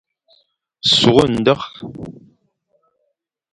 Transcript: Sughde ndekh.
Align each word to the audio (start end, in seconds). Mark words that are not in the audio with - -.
Sughde 0.95 1.25
ndekh. 1.33 1.65